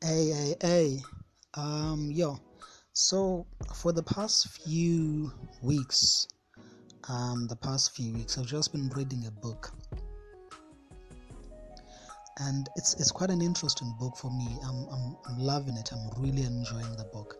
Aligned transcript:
Hey, 0.00 0.30
hey, 0.30 0.54
hey. 0.60 1.02
Um, 1.54 2.12
yo. 2.12 2.38
So 2.92 3.44
for 3.74 3.90
the 3.90 4.02
past 4.04 4.46
few 4.46 5.32
weeks, 5.60 6.28
um, 7.08 7.48
the 7.48 7.56
past 7.56 7.96
few 7.96 8.12
weeks, 8.12 8.38
I've 8.38 8.46
just 8.46 8.70
been 8.70 8.88
reading 8.90 9.26
a 9.26 9.32
book, 9.32 9.72
and 12.38 12.68
it's 12.76 12.94
it's 12.94 13.10
quite 13.10 13.30
an 13.30 13.42
interesting 13.42 13.92
book 13.98 14.16
for 14.16 14.30
me. 14.30 14.46
I'm 14.64 14.86
I'm, 14.88 15.16
I'm 15.26 15.38
loving 15.40 15.76
it. 15.76 15.90
I'm 15.90 16.22
really 16.22 16.44
enjoying 16.44 16.94
the 16.96 17.08
book. 17.12 17.36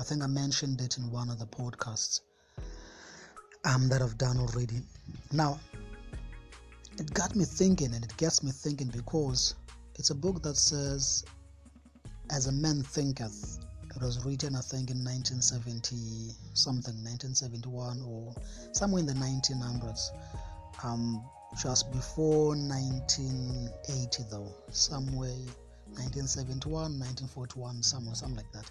I 0.00 0.02
think 0.02 0.24
I 0.24 0.26
mentioned 0.26 0.80
it 0.80 0.98
in 0.98 1.08
one 1.12 1.30
of 1.30 1.38
the 1.38 1.46
podcasts 1.46 2.22
um, 3.64 3.88
that 3.88 4.02
I've 4.02 4.18
done 4.18 4.38
already. 4.38 4.82
Now, 5.30 5.60
it 6.98 7.14
got 7.14 7.36
me 7.36 7.44
thinking, 7.44 7.94
and 7.94 8.04
it 8.04 8.16
gets 8.16 8.42
me 8.42 8.50
thinking 8.50 8.88
because 8.88 9.54
it's 9.94 10.10
a 10.10 10.14
book 10.16 10.42
that 10.42 10.56
says 10.56 11.24
as 12.30 12.46
a 12.46 12.52
Man 12.52 12.82
Thinketh. 12.82 13.58
It 13.96 14.02
was 14.02 14.24
written, 14.24 14.54
I 14.54 14.60
think, 14.60 14.90
in 14.90 14.98
1970 14.98 15.96
something, 16.54 16.94
1971 17.02 18.02
or 18.06 18.34
somewhere 18.72 19.00
in 19.00 19.06
the 19.06 19.14
1900s. 19.14 20.10
Um, 20.84 21.22
just 21.62 21.90
before 21.90 22.48
1980, 22.48 24.24
though, 24.30 24.52
somewhere 24.70 25.34
1971, 25.96 26.70
1941, 26.70 27.82
somewhere, 27.82 28.14
something 28.14 28.36
like 28.36 28.52
that. 28.52 28.70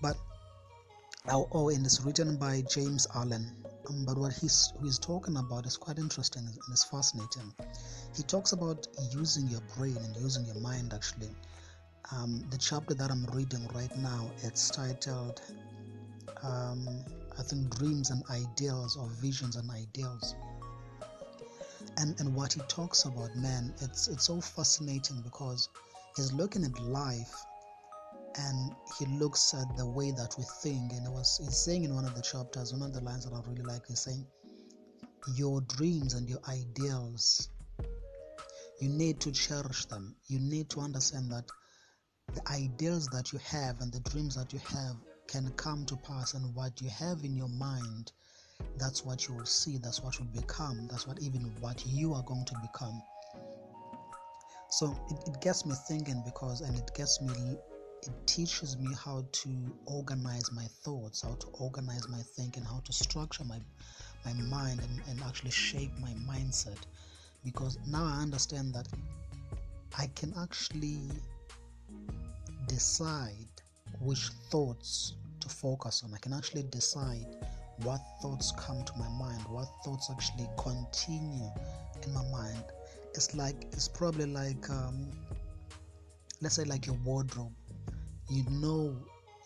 But 0.00 0.16
oh, 1.28 1.68
and 1.68 1.84
it's 1.84 2.00
written 2.00 2.36
by 2.36 2.62
James 2.70 3.06
Allen. 3.14 3.46
Um, 3.88 4.04
but 4.04 4.16
what 4.18 4.32
he's 4.32 4.72
he's 4.82 4.98
talking 4.98 5.36
about 5.36 5.66
is 5.66 5.76
quite 5.76 5.98
interesting 5.98 6.42
and 6.42 6.58
it's 6.72 6.84
fascinating. 6.84 7.52
He 8.16 8.22
talks 8.22 8.52
about 8.52 8.88
using 9.12 9.46
your 9.46 9.60
brain 9.76 9.96
and 9.96 10.16
using 10.16 10.44
your 10.46 10.56
mind 10.56 10.92
actually 10.94 11.30
um, 12.12 12.44
the 12.50 12.58
chapter 12.58 12.94
that 12.94 13.10
I'm 13.10 13.26
reading 13.32 13.66
right 13.74 13.94
now 13.98 14.30
it's 14.42 14.70
titled 14.70 15.40
um, 16.42 16.86
I 17.38 17.42
think 17.42 17.76
dreams 17.78 18.10
and 18.10 18.22
ideals 18.30 18.96
or 18.96 19.08
visions 19.20 19.56
and 19.56 19.70
ideals. 19.70 20.34
And 21.98 22.18
and 22.20 22.34
what 22.34 22.52
he 22.52 22.60
talks 22.68 23.04
about 23.04 23.34
man 23.36 23.74
it's 23.80 24.08
it's 24.08 24.24
so 24.24 24.40
fascinating 24.40 25.22
because 25.22 25.68
he's 26.14 26.32
looking 26.32 26.64
at 26.64 26.78
life 26.80 27.34
and 28.38 28.74
he 28.98 29.06
looks 29.06 29.54
at 29.54 29.76
the 29.78 29.86
way 29.86 30.10
that 30.10 30.34
we 30.36 30.44
think. 30.62 30.92
And 30.92 31.06
it 31.06 31.12
was 31.12 31.40
he's 31.42 31.56
saying 31.56 31.84
in 31.84 31.94
one 31.94 32.04
of 32.04 32.14
the 32.14 32.22
chapters 32.22 32.72
one 32.72 32.82
of 32.82 32.92
the 32.92 33.00
lines 33.00 33.24
that 33.24 33.34
I 33.34 33.40
really 33.48 33.62
like 33.62 33.82
is 33.88 34.00
saying 34.00 34.26
your 35.34 35.60
dreams 35.62 36.14
and 36.14 36.28
your 36.28 36.40
ideals 36.48 37.48
you 38.78 38.90
need 38.90 39.20
to 39.20 39.32
cherish 39.32 39.86
them. 39.86 40.14
You 40.26 40.38
need 40.38 40.68
to 40.70 40.80
understand 40.80 41.30
that 41.32 41.50
the 42.36 42.52
ideals 42.52 43.08
that 43.08 43.32
you 43.32 43.38
have 43.38 43.80
and 43.80 43.90
the 43.92 44.00
dreams 44.10 44.36
that 44.36 44.52
you 44.52 44.60
have 44.68 44.96
can 45.26 45.50
come 45.56 45.84
to 45.86 45.96
pass 45.96 46.34
and 46.34 46.54
what 46.54 46.80
you 46.80 46.88
have 46.90 47.24
in 47.24 47.34
your 47.34 47.48
mind 47.48 48.12
that's 48.78 49.04
what 49.04 49.26
you 49.26 49.34
will 49.34 49.46
see 49.46 49.78
that's 49.78 50.02
what 50.02 50.18
will 50.18 50.26
become 50.26 50.86
that's 50.90 51.06
what 51.06 51.20
even 51.20 51.40
what 51.60 51.84
you 51.86 52.12
are 52.12 52.22
going 52.22 52.44
to 52.44 52.54
become. 52.60 53.02
So 54.68 54.96
it, 55.10 55.28
it 55.28 55.40
gets 55.40 55.64
me 55.64 55.74
thinking 55.88 56.22
because 56.24 56.60
and 56.60 56.76
it 56.76 56.90
gets 56.94 57.20
me 57.22 57.56
it 58.02 58.12
teaches 58.26 58.76
me 58.78 58.94
how 59.02 59.24
to 59.32 59.48
organize 59.86 60.52
my 60.52 60.64
thoughts 60.84 61.22
how 61.22 61.34
to 61.34 61.46
organize 61.58 62.06
my 62.08 62.18
thinking 62.18 62.62
how 62.62 62.80
to 62.84 62.92
structure 62.92 63.44
my 63.44 63.58
my 64.24 64.32
mind 64.34 64.80
and, 64.80 65.00
and 65.08 65.22
actually 65.26 65.50
shape 65.50 65.92
my 66.00 66.12
mindset. 66.30 66.78
Because 67.44 67.78
now 67.86 68.04
i 68.04 68.20
understand 68.20 68.74
that 68.74 68.88
i 69.98 70.06
can 70.14 70.34
actually 70.38 70.98
decide 72.66 73.48
which 74.00 74.28
thoughts 74.50 75.14
to 75.40 75.48
focus 75.48 76.02
on. 76.04 76.14
I 76.14 76.18
can 76.18 76.32
actually 76.32 76.64
decide 76.64 77.26
what 77.82 78.00
thoughts 78.22 78.52
come 78.58 78.82
to 78.84 78.92
my 78.98 79.08
mind, 79.08 79.42
what 79.48 79.68
thoughts 79.84 80.10
actually 80.10 80.48
continue 80.56 81.50
in 82.04 82.14
my 82.14 82.24
mind. 82.30 82.64
It's 83.14 83.34
like, 83.34 83.64
it's 83.72 83.88
probably 83.88 84.26
like, 84.26 84.68
um, 84.70 85.10
let's 86.40 86.56
say, 86.56 86.64
like 86.64 86.86
your 86.86 86.96
wardrobe. 87.04 87.52
You 88.28 88.44
know 88.50 88.96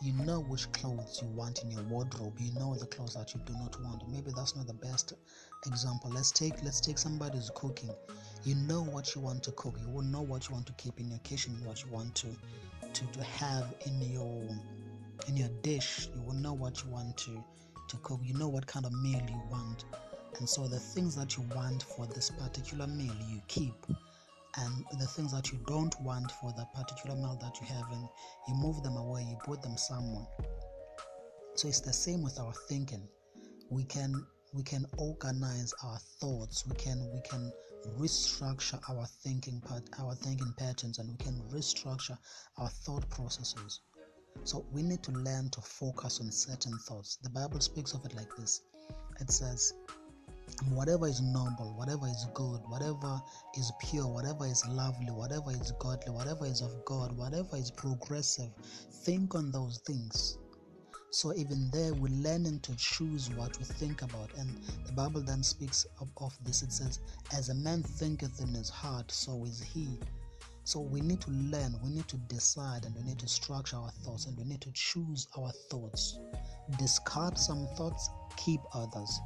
you 0.02 0.14
know 0.24 0.40
which 0.40 0.70
clothes 0.72 1.20
you 1.22 1.28
want 1.28 1.62
in 1.62 1.70
your 1.70 1.82
wardrobe 1.82 2.32
you 2.38 2.52
know 2.58 2.74
the 2.74 2.86
clothes 2.86 3.14
that 3.14 3.34
you 3.34 3.40
do 3.44 3.52
not 3.58 3.78
want 3.82 4.02
maybe 4.08 4.30
that's 4.34 4.56
not 4.56 4.66
the 4.66 4.72
best 4.72 5.12
example 5.66 6.10
let's 6.10 6.32
take 6.32 6.54
let's 6.62 6.80
take 6.80 6.96
somebody 6.96 7.36
who's 7.36 7.50
cooking 7.54 7.90
you 8.44 8.54
know 8.66 8.82
what 8.82 9.14
you 9.14 9.20
want 9.20 9.42
to 9.42 9.52
cook 9.52 9.74
you 9.82 9.90
will 9.90 10.02
know 10.02 10.22
what 10.22 10.48
you 10.48 10.54
want 10.54 10.66
to 10.66 10.72
keep 10.74 10.98
in 10.98 11.10
your 11.10 11.18
kitchen 11.18 11.54
what 11.64 11.84
you 11.84 11.90
want 11.90 12.14
to 12.14 12.28
to, 12.94 13.06
to 13.06 13.22
have 13.22 13.74
in 13.86 14.00
your 14.12 14.42
in 15.28 15.36
your 15.36 15.48
dish 15.62 16.08
you 16.14 16.22
will 16.22 16.34
know 16.34 16.52
what 16.52 16.82
you 16.82 16.90
want 16.90 17.16
to 17.18 17.44
to 17.90 17.96
cook. 17.98 18.20
You 18.22 18.34
know 18.34 18.48
what 18.48 18.66
kind 18.66 18.86
of 18.86 18.92
meal 18.92 19.20
you 19.28 19.42
want. 19.50 19.84
And 20.38 20.48
so 20.48 20.66
the 20.66 20.78
things 20.78 21.16
that 21.16 21.36
you 21.36 21.44
want 21.54 21.82
for 21.82 22.06
this 22.06 22.30
particular 22.30 22.86
meal 22.86 23.14
you 23.28 23.40
keep. 23.48 23.74
And 24.56 24.84
the 24.98 25.06
things 25.06 25.32
that 25.32 25.52
you 25.52 25.58
don't 25.66 25.94
want 26.00 26.32
for 26.32 26.52
the 26.56 26.66
particular 26.74 27.16
meal 27.16 27.38
that 27.40 27.60
you 27.60 27.66
have 27.66 27.84
and 27.92 28.08
you 28.48 28.54
move 28.54 28.82
them 28.82 28.96
away 28.96 29.22
you 29.28 29.36
put 29.44 29.62
them 29.62 29.76
somewhere. 29.76 30.26
So 31.54 31.68
it's 31.68 31.80
the 31.80 31.92
same 31.92 32.22
with 32.22 32.38
our 32.38 32.52
thinking. 32.68 33.06
We 33.68 33.84
can 33.84 34.26
we 34.52 34.62
can 34.62 34.86
organize 34.98 35.72
our 35.84 35.98
thoughts. 36.20 36.66
We 36.66 36.74
can 36.76 37.08
we 37.12 37.20
can 37.20 37.52
restructure 37.98 38.80
our 38.90 39.06
thinking 39.06 39.60
part 39.60 39.82
our 39.98 40.14
thinking 40.14 40.52
patterns 40.58 40.98
and 40.98 41.08
we 41.08 41.16
can 41.16 41.40
restructure 41.50 42.16
our 42.58 42.68
thought 42.68 43.08
processes. 43.10 43.80
So 44.44 44.64
we 44.72 44.82
need 44.82 45.02
to 45.04 45.12
learn 45.12 45.50
to 45.50 45.60
focus 45.60 46.20
on 46.20 46.30
certain 46.30 46.78
thoughts. 46.78 47.18
The 47.22 47.30
bible 47.30 47.60
speaks 47.60 47.94
of 47.94 48.04
it 48.04 48.14
like 48.14 48.34
this. 48.36 48.62
It 49.20 49.30
says 49.30 49.74
whatever 50.70 51.06
is 51.06 51.20
noble, 51.20 51.74
whatever 51.76 52.06
is 52.06 52.26
good, 52.34 52.60
whatever 52.68 53.20
is 53.58 53.72
pure, 53.80 54.06
whatever 54.06 54.46
is 54.46 54.66
lovely, 54.68 55.10
whatever 55.10 55.50
is 55.50 55.72
godly, 55.78 56.12
whatever 56.12 56.46
is 56.46 56.60
of 56.60 56.84
God, 56.84 57.16
whatever 57.16 57.56
is 57.56 57.70
progressive, 57.70 58.50
think 58.90 59.34
on 59.34 59.50
those 59.50 59.78
things. 59.86 60.38
So 61.12 61.34
even 61.34 61.70
there, 61.72 61.92
we're 61.94 62.12
learning 62.22 62.60
to 62.60 62.76
choose 62.76 63.30
what 63.30 63.58
we 63.58 63.64
think 63.64 64.02
about. 64.02 64.30
And 64.38 64.48
the 64.86 64.92
Bible 64.92 65.22
then 65.22 65.42
speaks 65.42 65.84
of, 66.00 66.08
of 66.18 66.36
this. 66.44 66.62
It 66.62 66.72
says, 66.72 67.00
As 67.36 67.48
a 67.48 67.54
man 67.54 67.82
thinketh 67.82 68.40
in 68.40 68.54
his 68.54 68.70
heart, 68.70 69.10
so 69.10 69.44
is 69.44 69.60
he. 69.60 69.98
So 70.64 70.80
we 70.80 71.00
need 71.00 71.20
to 71.22 71.30
learn, 71.30 71.74
we 71.82 71.90
need 71.90 72.06
to 72.08 72.16
decide, 72.16 72.84
and 72.84 72.94
we 72.94 73.02
need 73.02 73.18
to 73.18 73.28
structure 73.28 73.76
our 73.76 73.90
thoughts, 73.90 74.26
and 74.26 74.38
we 74.38 74.44
need 74.44 74.60
to 74.60 74.70
choose 74.72 75.26
our 75.36 75.50
thoughts. 75.68 76.18
Discard 76.78 77.36
some 77.36 77.66
thoughts, 77.76 78.08
keep 78.36 78.60
others 78.72 79.20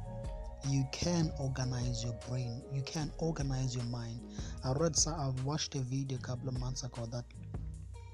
you 0.69 0.83
can 0.91 1.31
organize 1.39 2.03
your 2.03 2.13
brain 2.27 2.61
you 2.73 2.81
can 2.81 3.11
organize 3.19 3.75
your 3.75 3.85
mind 3.85 4.19
i 4.63 4.71
read 4.71 4.95
i 5.07 5.31
watched 5.43 5.75
a 5.75 5.79
video 5.79 6.17
a 6.17 6.21
couple 6.21 6.47
of 6.47 6.59
months 6.59 6.83
ago 6.83 7.05
that 7.05 7.23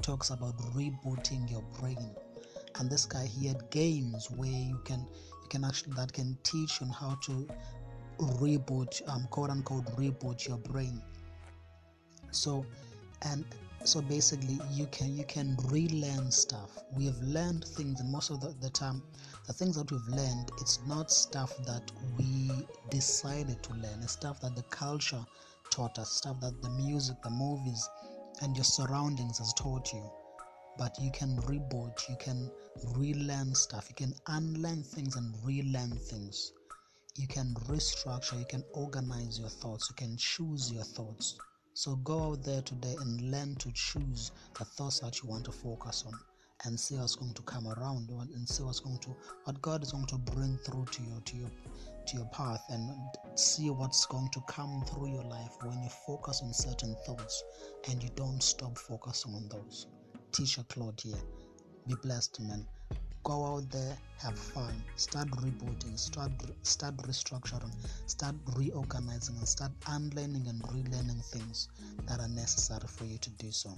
talks 0.02 0.32
about 0.32 0.58
rebooting 0.76 1.50
your 1.50 1.64
brain 1.80 2.14
and 2.82 2.90
this 2.90 3.06
guy 3.06 3.26
he 3.28 3.48
had 3.48 3.70
games 3.70 4.32
where 4.32 4.50
you 4.50 4.82
can 4.84 5.06
you 5.44 5.48
can 5.50 5.64
actually 5.64 5.94
that 5.94 6.12
can 6.12 6.36
teach 6.42 6.82
you 6.82 6.88
how 6.88 7.16
to 7.22 7.48
reboot 8.42 9.08
um 9.08 9.28
quote 9.30 9.52
unquote 9.52 9.86
reboot 9.96 10.48
your 10.48 10.58
brain. 10.58 11.00
So 12.32 12.66
and 13.22 13.46
so 13.84 14.02
basically 14.02 14.60
you 14.72 14.88
can 14.88 15.16
you 15.16 15.26
can 15.26 15.56
relearn 15.66 16.32
stuff. 16.32 16.80
We 16.98 17.06
have 17.06 17.22
learned 17.22 17.66
things 17.66 18.00
and 18.00 18.12
most 18.12 18.32
of 18.32 18.42
the, 18.42 18.56
the 18.62 18.72
time 18.72 19.04
the 19.46 19.54
things 19.54 19.76
that 19.76 19.92
we've 19.92 20.08
learned 20.08 20.52
it's 20.60 20.80
not 20.88 21.12
stuff 21.12 21.56
that 21.68 21.92
we 22.18 22.52
decided 22.90 23.62
to 23.62 23.74
learn. 23.74 24.00
It's 24.02 24.14
stuff 24.14 24.42
that 24.42 24.56
the 24.56 24.64
culture 24.64 25.24
taught 25.70 26.00
us 26.00 26.12
stuff 26.12 26.42
that 26.42 26.64
the 26.64 26.70
music 26.72 27.18
the 27.22 27.30
movies 27.30 27.88
and 28.42 28.56
your 28.56 28.66
surroundings 28.66 29.38
has 29.38 29.54
taught 29.54 29.94
you 29.94 30.04
but 30.78 30.98
you 31.00 31.12
can 31.12 31.36
reboot 31.44 32.10
you 32.10 32.16
can 32.18 32.50
relearn 32.96 33.54
stuff 33.54 33.88
you 33.90 33.96
can 33.96 34.14
unlearn 34.28 34.84
things 34.84 35.16
and 35.16 35.34
relearn 35.44 35.92
things 35.92 36.54
you 37.16 37.28
can 37.28 37.54
restructure 37.68 38.40
you 38.40 38.46
can 38.46 38.64
organize 38.74 39.40
your 39.40 39.50
thoughts 39.50 39.90
you 39.90 39.96
can 39.96 40.16
choose 40.18 40.72
your 40.72 40.84
thoughts 40.84 41.38
so 41.74 41.96
go 41.98 42.32
out 42.32 42.44
there 42.44 42.62
today 42.62 42.96
and 43.02 43.32
learn 43.32 43.56
to 43.56 43.72
choose 43.74 44.32
the 44.58 44.66
thoughts 44.66 45.00
that 45.00 45.22
you 45.22 45.30
want 45.30 45.46
to 45.46 45.52
focus 45.52 46.04
on 46.06 46.14
and 46.66 46.80
see 46.80 46.96
what's 46.96 47.16
going 47.16 47.34
to 47.34 47.42
come 47.44 47.68
around 47.68 48.10
and 48.10 48.48
see 48.48 48.64
what's 48.64 48.80
going 48.80 48.98
to 49.00 49.10
what 49.46 49.62
God 49.62 49.84
is 49.84 49.92
going 49.92 50.06
to 50.08 50.18
bring 50.18 50.58
through 50.58 50.86
to 50.92 51.02
you 51.02 51.22
to 51.26 51.38
your 51.38 51.52
to 52.06 52.18
your 52.18 52.26
path 52.28 52.64
and 52.70 52.92
see 53.36 53.70
what's 53.70 54.06
going 54.06 54.30
to 54.30 54.42
come 54.48 54.84
through 54.88 55.12
your 55.14 55.24
life 55.24 55.56
when 55.64 55.82
you 55.82 55.90
focus 56.06 56.42
on 56.44 56.54
certain 56.54 56.96
thoughts 57.06 57.44
and 57.90 58.02
you 58.04 58.10
don't 58.16 58.42
stop 58.42 58.78
focusing 58.78 59.34
on 59.34 59.48
those. 59.50 59.88
Teacher 60.32 60.64
Claude 60.70 61.02
here. 61.02 61.22
Be 61.88 61.96
blessed, 61.96 62.40
man. 62.42 62.66
Go 63.24 63.46
out 63.46 63.70
there, 63.70 63.98
have 64.22 64.40
fun, 64.40 64.74
start 64.96 65.30
rebooting, 65.32 66.00
start 66.00 66.32
start 66.64 66.96
restructuring, 66.98 67.74
start 68.08 68.36
reorganizing, 68.56 69.36
and 69.38 69.48
start 69.48 69.72
unlearning 69.88 70.48
and 70.48 70.62
relearning 70.64 71.24
things 71.26 71.68
that 72.08 72.20
are 72.20 72.30
necessary 72.30 72.88
for 72.88 73.06
you 73.06 73.18
to 73.18 73.30
do 73.32 73.52
so. 73.52 73.78